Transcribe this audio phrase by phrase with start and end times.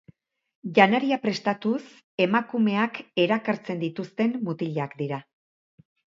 [0.77, 1.81] Janaria prestatuz
[2.25, 5.23] emakumeak erakartzen dituzten mutilak dira.